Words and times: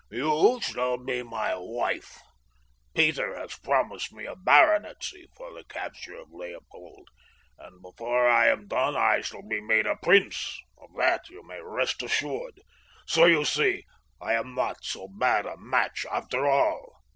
You 0.09 0.59
shall 0.63 0.97
be 0.97 1.21
my 1.21 1.53
wife. 1.55 2.17
Peter 2.95 3.35
has 3.35 3.53
promised 3.59 4.11
me 4.11 4.25
a 4.25 4.35
baronetcy 4.35 5.27
for 5.37 5.53
the 5.53 5.63
capture 5.65 6.15
of 6.15 6.31
Leopold, 6.31 7.07
and 7.59 7.79
before 7.83 8.27
I 8.27 8.47
am 8.47 8.67
done 8.67 8.95
I 8.95 9.21
shall 9.21 9.43
be 9.47 9.61
made 9.61 9.85
a 9.85 9.97
prince, 9.97 10.57
of 10.79 10.89
that 10.97 11.29
you 11.29 11.45
may 11.45 11.59
rest 11.61 12.01
assured, 12.01 12.61
so 13.05 13.25
you 13.25 13.45
see 13.45 13.85
I 14.19 14.33
am 14.33 14.55
not 14.55 14.77
so 14.83 15.07
bad 15.07 15.45
a 15.45 15.55
match 15.55 16.03
after 16.11 16.49
all." 16.49 16.95